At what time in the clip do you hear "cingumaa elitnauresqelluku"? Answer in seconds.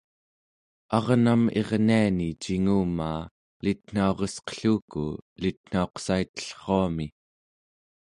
2.41-5.05